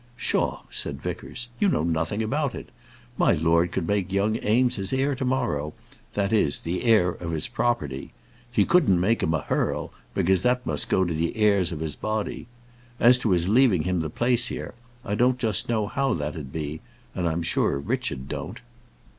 "Psha," 0.17 0.57
said 0.71 0.99
Vickers: 0.99 1.47
"you 1.59 1.67
know 1.67 1.83
nothing 1.83 2.23
about 2.23 2.55
it. 2.55 2.69
My 3.19 3.33
lord 3.33 3.71
could 3.71 3.85
make 3.87 4.11
young 4.11 4.35
Eames 4.43 4.77
his 4.77 4.91
heir 4.93 5.13
to 5.13 5.23
morrow; 5.25 5.75
that 6.15 6.33
is, 6.33 6.61
the 6.61 6.83
heir 6.85 7.09
of 7.09 7.29
his 7.29 7.47
property. 7.47 8.11
He 8.51 8.65
couldn't 8.65 8.99
make 8.99 9.21
him 9.21 9.35
a 9.35 9.41
hearl, 9.41 9.93
because 10.15 10.41
that 10.41 10.65
must 10.65 10.89
go 10.89 11.03
to 11.03 11.13
the 11.13 11.37
heirs 11.37 11.71
of 11.71 11.81
his 11.81 11.95
body. 11.95 12.47
As 12.99 13.19
to 13.19 13.29
his 13.29 13.47
leaving 13.47 13.83
him 13.83 13.99
the 14.01 14.09
place 14.09 14.47
here, 14.47 14.73
I 15.05 15.13
don't 15.13 15.37
just 15.37 15.69
know 15.69 15.85
how 15.85 16.15
that'd 16.15 16.51
be; 16.51 16.81
and 17.13 17.29
I'm 17.29 17.43
sure 17.43 17.77
Richard 17.77 18.27
don't." 18.27 18.59